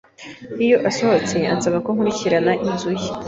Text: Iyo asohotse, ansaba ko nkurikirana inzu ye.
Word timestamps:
Iyo 0.65 0.77
asohotse, 0.89 1.35
ansaba 1.53 1.77
ko 1.85 1.89
nkurikirana 1.93 2.53
inzu 2.67 2.89
ye. 3.01 3.09